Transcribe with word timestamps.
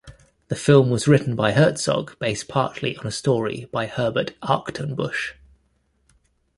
The 0.47 0.55
film 0.55 0.89
was 0.89 1.07
written 1.07 1.35
by 1.35 1.51
Herzog, 1.51 2.17
based 2.17 2.47
partly 2.47 2.97
on 2.97 3.05
a 3.05 3.11
story 3.11 3.65
by 3.71 3.85
Herbert 3.85 4.33
Achternbusch. 4.41 5.33